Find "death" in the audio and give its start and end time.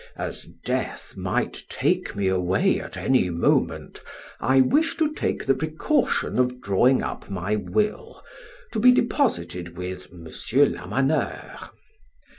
0.65-1.15